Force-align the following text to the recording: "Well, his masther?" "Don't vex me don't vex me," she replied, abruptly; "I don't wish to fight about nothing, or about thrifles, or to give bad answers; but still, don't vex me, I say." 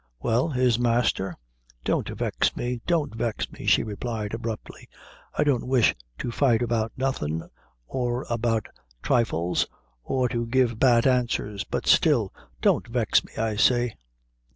"Well, 0.19 0.49
his 0.49 0.79
masther?" 0.79 1.37
"Don't 1.85 2.09
vex 2.09 2.55
me 2.55 2.81
don't 2.87 3.13
vex 3.13 3.51
me," 3.51 3.67
she 3.67 3.83
replied, 3.83 4.33
abruptly; 4.33 4.89
"I 5.37 5.43
don't 5.43 5.67
wish 5.67 5.93
to 6.17 6.31
fight 6.31 6.63
about 6.63 6.91
nothing, 6.97 7.47
or 7.85 8.25
about 8.27 8.67
thrifles, 9.03 9.67
or 10.03 10.27
to 10.29 10.47
give 10.47 10.79
bad 10.79 11.05
answers; 11.05 11.63
but 11.65 11.85
still, 11.85 12.33
don't 12.61 12.87
vex 12.87 13.23
me, 13.23 13.33
I 13.35 13.55
say." 13.57 13.93